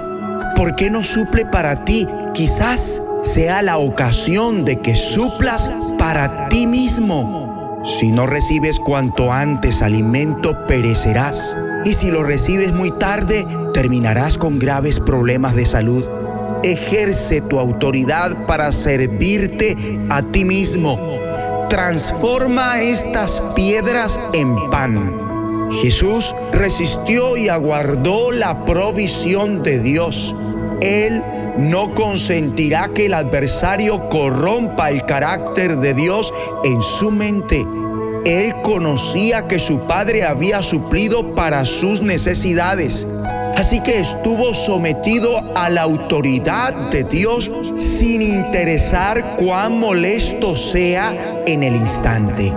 [0.55, 2.07] ¿Por qué no suple para ti?
[2.33, 5.69] Quizás sea la ocasión de que suplas
[5.99, 11.55] para ti mismo si no recibes cuanto antes alimento, perecerás.
[11.85, 16.03] Y si lo recibes muy tarde, terminarás con graves problemas de salud.
[16.63, 19.77] Ejerce tu autoridad para servirte
[20.09, 20.99] a ti mismo.
[21.69, 25.69] Transforma estas piedras en pan.
[25.71, 30.35] Jesús resistió y aguardó la provisión de Dios.
[30.81, 31.21] Él
[31.57, 36.33] no consentirá que el adversario corrompa el carácter de Dios
[36.63, 37.65] en su mente.
[38.25, 43.05] Él conocía que su padre había suplido para sus necesidades.
[43.59, 51.11] Así que estuvo sometido a la autoridad de Dios sin interesar cuán molesto sea
[51.45, 52.53] en el instante.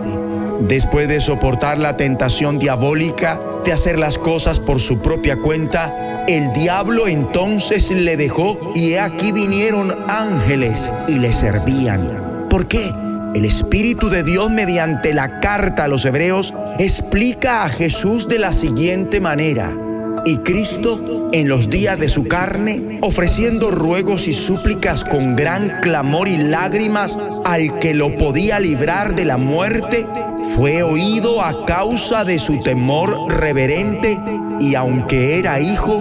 [0.60, 6.52] Después de soportar la tentación diabólica de hacer las cosas por su propia cuenta, el
[6.52, 12.46] diablo entonces le dejó y aquí vinieron ángeles y le servían.
[12.48, 12.94] ¿Por qué?
[13.34, 18.52] El Espíritu de Dios mediante la carta a los hebreos explica a Jesús de la
[18.52, 19.81] siguiente manera.
[20.24, 26.28] Y Cristo, en los días de su carne, ofreciendo ruegos y súplicas con gran clamor
[26.28, 30.06] y lágrimas al que lo podía librar de la muerte,
[30.54, 34.16] fue oído a causa de su temor reverente
[34.60, 35.98] y aunque era hijo,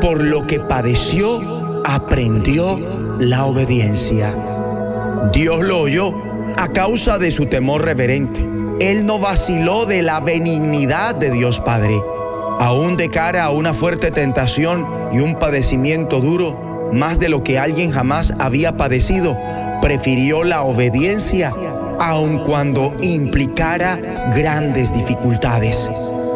[0.00, 2.76] por lo que padeció, aprendió
[3.20, 4.34] la obediencia.
[5.32, 6.12] Dios lo oyó
[6.56, 8.44] a causa de su temor reverente.
[8.80, 12.00] Él no vaciló de la benignidad de Dios Padre.
[12.60, 17.58] Aún de cara a una fuerte tentación y un padecimiento duro, más de lo que
[17.58, 19.34] alguien jamás había padecido,
[19.80, 21.54] prefirió la obediencia
[21.98, 23.96] aun cuando implicara
[24.36, 25.90] grandes dificultades.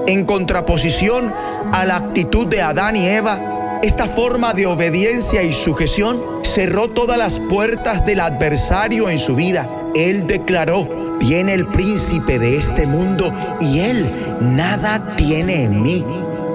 [0.06, 1.30] En contraposición
[1.74, 7.18] a la actitud de Adán y Eva, esta forma de obediencia y sujeción cerró todas
[7.18, 9.68] las puertas del adversario en su vida.
[9.94, 10.88] Él declaró,
[11.20, 14.06] viene el príncipe de este mundo y él
[14.40, 16.04] nada tiene en mí.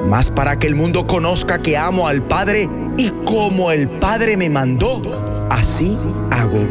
[0.07, 4.49] Mas para que el mundo conozca que amo al Padre y como el Padre me
[4.49, 5.97] mandó, así
[6.31, 6.65] hago.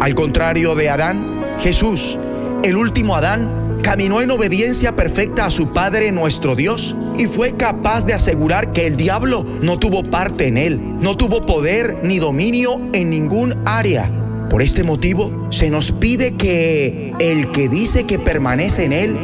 [0.00, 2.18] Al contrario de Adán, Jesús,
[2.62, 8.06] el último Adán, caminó en obediencia perfecta a su Padre nuestro Dios y fue capaz
[8.06, 12.80] de asegurar que el diablo no tuvo parte en él, no tuvo poder ni dominio
[12.92, 14.08] en ningún área.
[14.52, 19.16] Por este motivo se nos pide que el que dice que permanece en él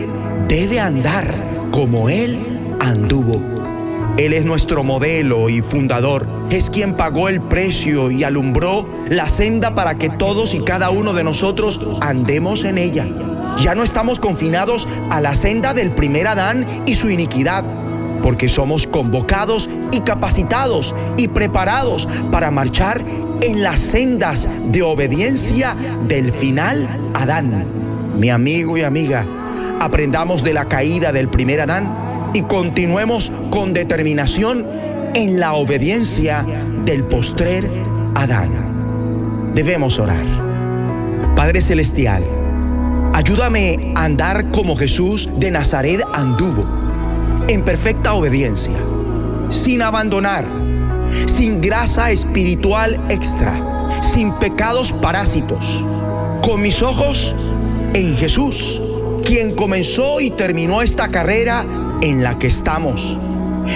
[0.49, 1.35] debe andar
[1.71, 2.39] como él
[2.81, 3.39] anduvo.
[4.17, 6.27] Él es nuestro modelo y fundador.
[6.49, 11.13] Es quien pagó el precio y alumbró la senda para que todos y cada uno
[11.13, 13.05] de nosotros andemos en ella.
[13.61, 17.65] Ya no estamos confinados a la senda del primer Adán y su iniquidad,
[18.23, 23.05] porque somos convocados y capacitados y preparados para marchar
[23.41, 25.75] en las sendas de obediencia
[26.07, 27.65] del final Adán.
[28.19, 29.25] Mi amigo y amiga,
[29.81, 34.67] aprendamos de la caída del primer Adán y continuemos con determinación
[35.15, 36.45] en la obediencia
[36.85, 37.69] del postrer
[38.15, 39.53] Adán.
[39.55, 40.27] Debemos orar.
[41.35, 42.25] Padre Celestial,
[43.15, 46.65] ayúdame a andar como Jesús de Nazaret anduvo,
[47.47, 48.75] en perfecta obediencia,
[49.51, 50.45] sin abandonar,
[51.27, 53.53] sin grasa espiritual extra,
[54.03, 55.85] sin pecados parásitos,
[56.43, 57.35] con mis ojos
[57.95, 58.81] en Jesús,
[59.25, 61.65] quien comenzó y terminó esta carrera
[62.01, 63.19] en la que estamos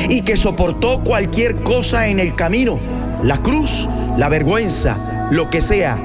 [0.08, 2.78] y que soportó cualquier cosa en el camino,
[3.22, 5.98] la cruz, la vergüenza, lo que sea,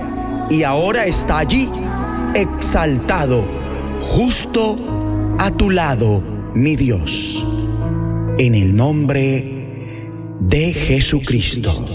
[0.50, 1.70] y ahora está allí,
[2.34, 3.44] exaltado,
[4.16, 4.78] justo
[5.40, 6.22] a tu lado,
[6.54, 7.46] mi Dios,
[8.38, 9.57] en el nombre de
[10.74, 11.86] Jesucristo.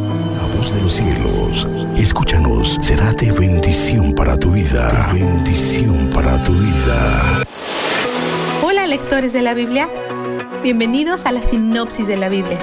[0.00, 6.40] La voz de los cielos, escúchanos, será de bendición para tu vida, de bendición para
[6.42, 7.44] tu vida
[8.94, 9.88] lectores de la Biblia,
[10.62, 12.58] bienvenidos a la sinopsis de la Biblia.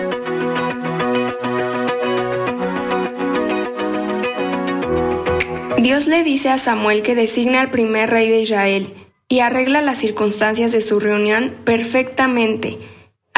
[5.77, 8.93] Dios le dice a Samuel que designe al primer rey de Israel
[9.27, 12.77] y arregla las circunstancias de su reunión perfectamente.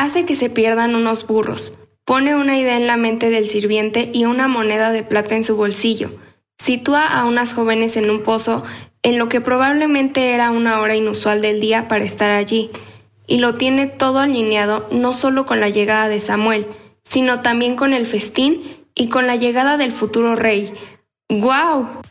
[0.03, 4.25] Hace que se pierdan unos burros, pone una idea en la mente del sirviente y
[4.25, 6.11] una moneda de plata en su bolsillo.
[6.57, 8.65] Sitúa a unas jóvenes en un pozo
[9.01, 12.69] en lo que probablemente era una hora inusual del día para estar allí,
[13.27, 16.67] y lo tiene todo alineado no solo con la llegada de Samuel,
[17.05, 18.61] sino también con el festín
[18.93, 20.73] y con la llegada del futuro rey.
[21.29, 22.01] ¡Guau!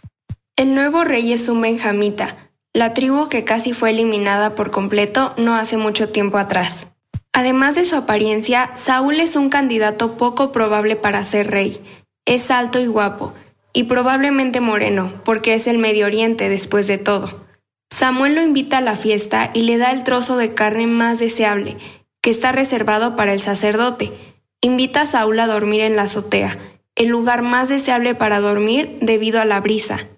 [0.57, 5.55] El nuevo rey es un benjamita, la tribu que casi fue eliminada por completo no
[5.57, 6.87] hace mucho tiempo atrás.
[7.33, 11.83] Además de su apariencia, Saúl es un candidato poco probable para ser rey.
[12.27, 13.33] Es alto y guapo,
[13.73, 17.47] y probablemente moreno, porque es el Medio Oriente después de todo.
[17.91, 21.79] Samuel lo invita a la fiesta y le da el trozo de carne más deseable,
[22.23, 24.13] que está reservado para el sacerdote.
[24.61, 26.59] Invita a Saúl a dormir en la azotea,
[26.95, 30.09] el lugar más deseable para dormir debido a la brisa.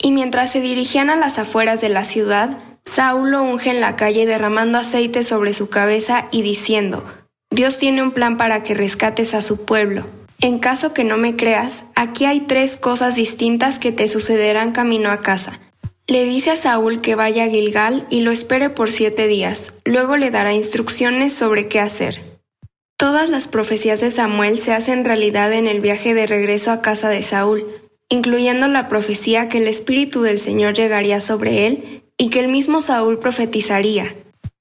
[0.00, 3.96] Y mientras se dirigían a las afueras de la ciudad, Saúl lo unge en la
[3.96, 7.04] calle derramando aceite sobre su cabeza y diciendo,
[7.50, 10.06] Dios tiene un plan para que rescates a su pueblo.
[10.40, 15.10] En caso que no me creas, aquí hay tres cosas distintas que te sucederán camino
[15.10, 15.60] a casa.
[16.06, 20.16] Le dice a Saúl que vaya a Gilgal y lo espere por siete días, luego
[20.16, 22.40] le dará instrucciones sobre qué hacer.
[22.96, 27.10] Todas las profecías de Samuel se hacen realidad en el viaje de regreso a casa
[27.10, 27.66] de Saúl.
[28.10, 32.80] incluyendo la profecía que el Espíritu del Señor llegaría sobre él y que el mismo
[32.80, 34.14] Saúl profetizaría.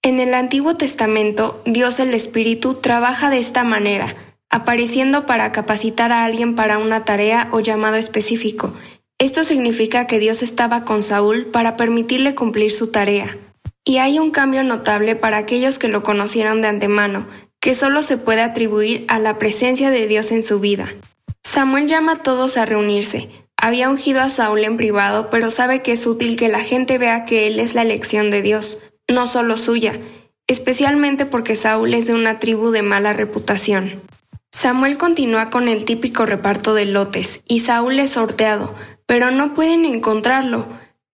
[0.03, 4.15] En el Antiguo Testamento, Dios el Espíritu trabaja de esta manera,
[4.49, 8.73] apareciendo para capacitar a alguien para una tarea o llamado específico.
[9.19, 13.37] Esto significa que Dios estaba con Saúl para permitirle cumplir su tarea.
[13.83, 17.27] Y hay un cambio notable para aquellos que lo conocieron de antemano,
[17.59, 20.93] que solo se puede atribuir a la presencia de Dios en su vida.
[21.43, 23.29] Samuel llama a todos a reunirse.
[23.59, 27.25] Había ungido a Saúl en privado, pero sabe que es útil que la gente vea
[27.25, 28.79] que él es la elección de Dios,
[29.09, 29.99] no solo suya,
[30.47, 34.01] especialmente porque Saúl es de una tribu de mala reputación.
[34.51, 39.85] Samuel continúa con el típico reparto de lotes, y Saúl es sorteado, pero no pueden
[39.85, 40.67] encontrarlo.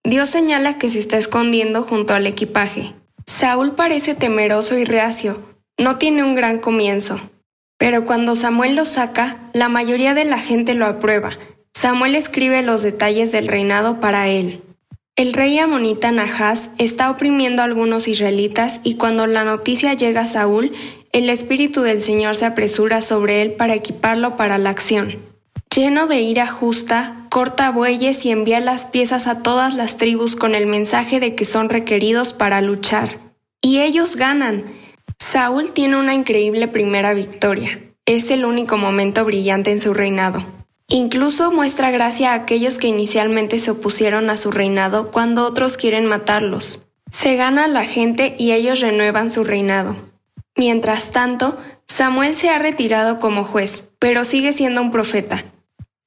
[0.04, 2.94] Dios señala que se está escondiendo junto al equipaje.
[3.26, 5.41] Saúl parece temeroso y reacio,
[5.78, 7.20] no tiene un gran comienzo.
[7.78, 11.32] Pero cuando Samuel lo saca, la mayoría de la gente lo aprueba.
[11.84, 14.62] Samuel escribe los detalles del reinado para él.
[15.18, 20.26] El rey amonita Nahas está oprimiendo a algunos israelitas y cuando la noticia llega a
[20.26, 20.72] Saúl,
[21.12, 25.18] el Espíritu del Señor se apresura sobre él para equiparlo para la acción.
[25.76, 30.56] Lleno de ira justa, corta bueyes y envía las piezas a todas las tribus con
[30.56, 33.20] el mensaje de que son requeridos para luchar.
[33.62, 34.72] Y ellos ganan.
[35.20, 37.82] Saúl tiene una increíble primera victoria.
[38.06, 40.62] Es el único momento brillante en su reinado.
[40.94, 46.06] Incluso muestra gracia a aquellos que inicialmente se opusieron a su reinado cuando otros quieren
[46.06, 46.86] matarlos.
[47.10, 49.96] Se gana la gente y ellos renuevan su reinado.
[50.56, 55.46] Mientras tanto, Samuel se ha retirado como juez, pero sigue siendo un profeta.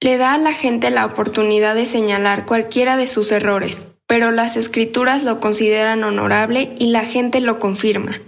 [0.01, 4.57] Le da a la gente la oportunidad de señalar cualquiera de sus errores, pero las
[4.57, 8.21] escrituras lo consideran honorable y la gente lo confirma.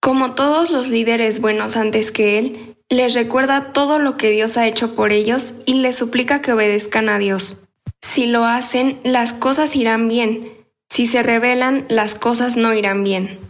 [0.00, 4.66] Como todos los líderes buenos antes que él, les recuerda todo lo que Dios ha
[4.66, 7.62] hecho por ellos y les suplica que obedezcan a Dios.
[8.00, 10.52] Si lo hacen, las cosas irán bien.
[10.88, 13.40] Si se rebelan, las cosas no irán bien.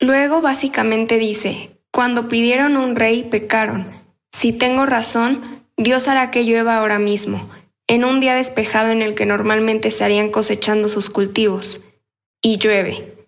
[0.00, 4.02] Luego básicamente dice, cuando pidieron un rey pecaron.
[4.32, 7.48] Si tengo razón, Dios hará que llueva ahora mismo,
[7.86, 11.82] en un día despejado en el que normalmente estarían cosechando sus cultivos.
[12.42, 13.19] Y llueve.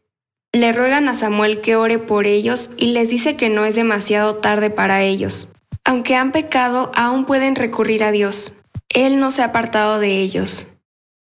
[0.54, 4.36] Le ruegan a Samuel que ore por ellos y les dice que no es demasiado
[4.36, 5.48] tarde para ellos.
[5.82, 8.54] Aunque han pecado, aún pueden recurrir a Dios.
[8.90, 10.68] Él no se ha apartado de ellos.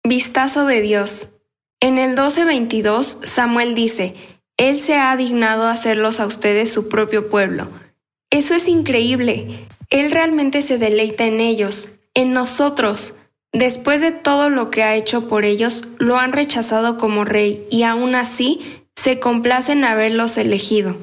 [0.04, 1.30] Vistazo de Dios.
[1.80, 4.16] En el 12:22, Samuel dice,
[4.58, 7.70] Él se ha dignado hacerlos a ustedes su propio pueblo.
[8.30, 9.68] Eso es increíble.
[9.90, 13.16] Él realmente se deleita en ellos, en nosotros.
[13.54, 17.84] Después de todo lo que ha hecho por ellos, lo han rechazado como rey y
[17.84, 20.96] aún así se complacen haberlos elegido.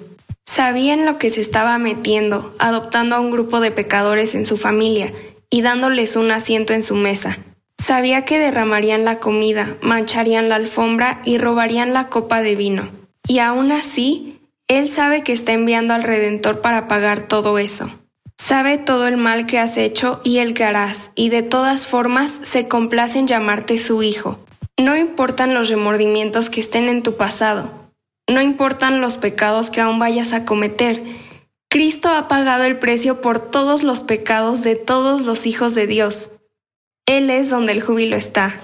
[0.46, 5.12] Sabían lo que se estaba metiendo, adoptando a un grupo de pecadores en su familia
[5.50, 7.38] y dándoles un asiento en su mesa.
[7.76, 12.88] Sabía que derramarían la comida, mancharían la alfombra y robarían la copa de vino.
[13.26, 14.38] Y aún así,
[14.68, 17.90] Él sabe que está enviando al Redentor para pagar todo eso.
[18.36, 22.40] Sabe todo el mal que has hecho y el que harás, y de todas formas
[22.44, 24.38] se complace en llamarte su hijo.
[24.80, 27.87] No importan los remordimientos que estén en tu pasado,
[28.28, 31.02] no importan los pecados que aún vayas a cometer.
[31.70, 36.30] Cristo ha pagado el precio por todos los pecados de todos los hijos de Dios.
[37.06, 38.54] Él es donde el júbilo está.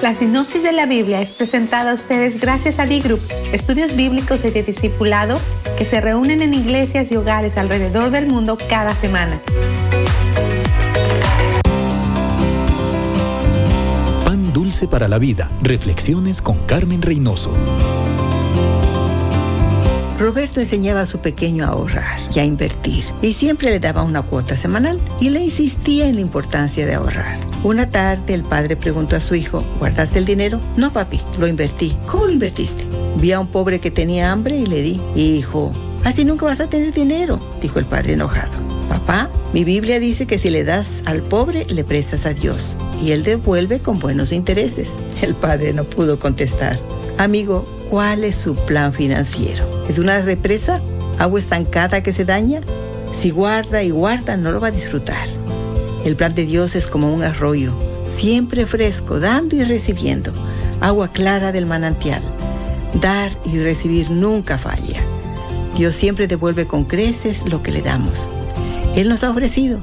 [0.00, 3.20] La sinopsis de la Biblia es presentada a ustedes gracias a D-Group,
[3.52, 5.40] estudios bíblicos y de discipulado
[5.78, 9.40] que se reúnen en iglesias y hogares alrededor del mundo cada semana.
[14.80, 15.50] Para la Vida.
[15.60, 17.52] Reflexiones con Carmen Reynoso.
[20.18, 24.22] Roberto enseñaba a su pequeño a ahorrar y a invertir y siempre le daba una
[24.22, 27.38] cuota semanal y le insistía en la importancia de ahorrar.
[27.64, 30.58] Una tarde el padre preguntó a su hijo, ¿guardaste el dinero?
[30.76, 31.94] No, papi, lo invertí.
[32.06, 32.84] ¿Cómo lo invertiste?
[33.16, 35.00] Vi a un pobre que tenía hambre y le di.
[35.14, 35.72] Hijo,
[36.04, 38.58] así nunca vas a tener dinero, dijo el padre enojado.
[38.88, 43.10] Papá, mi Biblia dice que si le das al pobre, le prestas a Dios y
[43.10, 44.88] él devuelve con buenos intereses.
[45.20, 46.78] El padre no pudo contestar.
[47.18, 49.64] Amigo, ¿cuál es su plan financiero?
[49.88, 50.80] ¿Es una represa?
[51.18, 52.60] ¿Agua estancada que se daña?
[53.20, 55.26] Si guarda y guarda, no lo va a disfrutar.
[56.04, 57.72] El plan de Dios es como un arroyo,
[58.14, 60.32] siempre fresco, dando y recibiendo.
[60.80, 62.22] Agua clara del manantial.
[63.00, 65.00] Dar y recibir nunca falla.
[65.76, 68.18] Dios siempre devuelve con creces lo que le damos.
[68.94, 69.80] Él nos ha ofrecido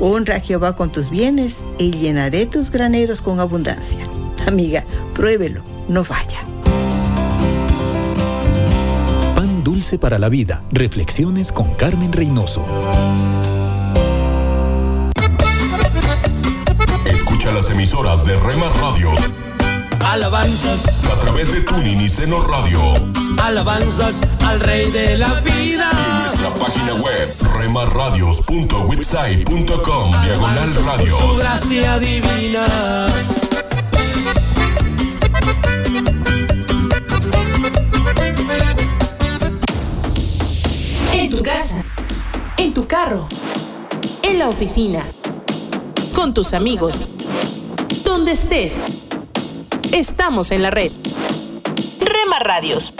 [0.00, 4.08] Honra a Jehová con tus bienes y llenaré tus graneros con abundancia.
[4.46, 4.82] Amiga,
[5.14, 6.40] pruébelo, no falla.
[9.36, 10.62] Pan dulce para la vida.
[10.72, 12.64] Reflexiones con Carmen Reynoso.
[17.04, 19.20] Escucha las emisoras de Rema Radios.
[20.02, 20.98] Alabanzas.
[21.12, 22.80] A través de Tuning y Seno Radio.
[23.42, 26.09] Alabanzas al Rey de la vida.
[26.40, 31.18] Nuestra página web, remarradios.website.com, diagonal radios.
[31.18, 32.64] Su gracia divina.
[41.12, 41.84] En tu casa,
[42.56, 43.28] en tu carro,
[44.22, 45.04] en la oficina,
[46.14, 47.02] con tus amigos,
[48.02, 48.80] donde estés.
[49.92, 50.90] Estamos en la red.
[52.00, 52.94] Rema Radios.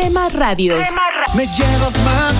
[0.00, 0.88] Rema Radios.
[1.34, 2.36] Me llevas más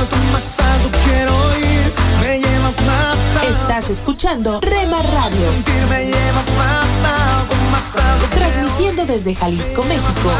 [0.00, 1.92] alto, más alto quiero ir.
[2.20, 3.48] Me llevas más alto.
[3.48, 5.52] Estás escuchando Rema Radio.
[5.88, 8.26] Me llevas más alto, más alto.
[8.34, 10.30] Transmitiendo desde Jalisco, México.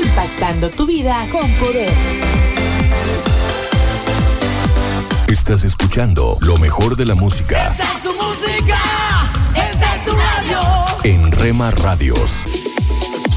[0.00, 1.92] Impactando tu vida con poder.
[5.26, 8.80] Estás escuchando lo mejor de la música Esta es tu música,
[9.54, 10.60] esta es tu radio.
[11.02, 12.44] en Rema Radios.